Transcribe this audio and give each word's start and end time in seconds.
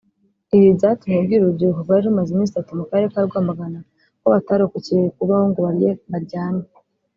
Ibi 0.55 0.67
byatumye 0.77 1.17
abwira 1.21 1.41
urubyiruko 1.43 1.79
rwari 1.83 2.03
rumaze 2.07 2.29
iminsi 2.31 2.51
itatu 2.53 2.71
mu 2.79 2.85
Karere 2.89 3.09
ka 3.13 3.21
Rwamagana 3.27 3.79
ko 4.21 4.25
batarokokeye 4.33 5.05
kubaho 5.17 5.43
ngo 5.49 5.59
barye 5.67 5.91
baryame 6.11 6.65